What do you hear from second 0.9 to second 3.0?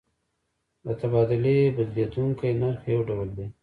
تبادلې بدلیدونکی نرخ